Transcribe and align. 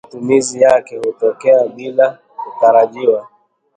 Matumizi 0.03 0.61
yake 0.61 0.97
hutokea 0.97 1.67
bila 1.67 2.17
kutarajiwa 2.37 3.27